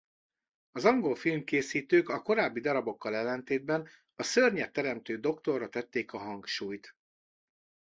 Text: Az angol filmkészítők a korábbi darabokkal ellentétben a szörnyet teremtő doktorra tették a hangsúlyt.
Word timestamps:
Az 0.71 0.85
angol 0.85 1.15
filmkészítők 1.15 2.09
a 2.09 2.21
korábbi 2.21 2.59
darabokkal 2.59 3.15
ellentétben 3.15 3.87
a 4.15 4.23
szörnyet 4.23 4.73
teremtő 4.73 5.19
doktorra 5.19 5.69
tették 5.69 6.13
a 6.13 6.17
hangsúlyt. 6.17 6.95